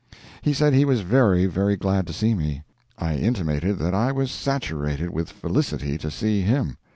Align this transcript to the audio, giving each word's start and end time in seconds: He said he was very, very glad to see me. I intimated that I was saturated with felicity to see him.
He 0.41 0.51
said 0.51 0.73
he 0.73 0.83
was 0.83 1.01
very, 1.01 1.45
very 1.45 1.75
glad 1.75 2.07
to 2.07 2.13
see 2.13 2.33
me. 2.33 2.63
I 2.97 3.17
intimated 3.17 3.77
that 3.77 3.93
I 3.93 4.11
was 4.11 4.31
saturated 4.31 5.11
with 5.11 5.29
felicity 5.29 5.99
to 5.99 6.09
see 6.09 6.41
him. 6.41 6.77